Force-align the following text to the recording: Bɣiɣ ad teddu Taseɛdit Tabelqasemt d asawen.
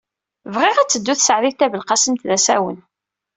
Bɣiɣ 0.53 0.77
ad 0.79 0.89
teddu 0.89 1.13
Taseɛdit 1.15 1.57
Tabelqasemt 1.59 2.25
d 2.29 2.31
asawen. 2.37 2.79